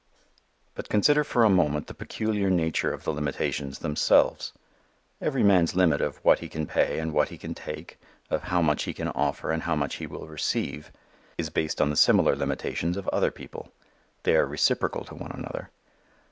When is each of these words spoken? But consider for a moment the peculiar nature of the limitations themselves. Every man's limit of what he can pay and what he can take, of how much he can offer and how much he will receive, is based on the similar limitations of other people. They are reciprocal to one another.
But 0.73 0.89
consider 0.89 1.23
for 1.23 1.43
a 1.43 1.49
moment 1.51 1.85
the 1.85 1.93
peculiar 1.93 2.49
nature 2.49 2.91
of 2.91 3.03
the 3.03 3.11
limitations 3.13 3.77
themselves. 3.77 4.51
Every 5.21 5.43
man's 5.43 5.75
limit 5.75 6.01
of 6.01 6.17
what 6.25 6.39
he 6.39 6.49
can 6.49 6.65
pay 6.65 6.97
and 6.97 7.13
what 7.13 7.29
he 7.29 7.37
can 7.37 7.53
take, 7.53 7.99
of 8.31 8.41
how 8.45 8.63
much 8.63 8.85
he 8.85 8.95
can 8.95 9.09
offer 9.09 9.51
and 9.51 9.61
how 9.61 9.75
much 9.75 9.97
he 9.97 10.07
will 10.07 10.25
receive, 10.27 10.91
is 11.37 11.51
based 11.51 11.79
on 11.79 11.91
the 11.91 11.95
similar 11.95 12.35
limitations 12.35 12.97
of 12.97 13.07
other 13.09 13.29
people. 13.29 13.71
They 14.23 14.35
are 14.35 14.47
reciprocal 14.47 15.05
to 15.05 15.13
one 15.13 15.33
another. 15.33 15.69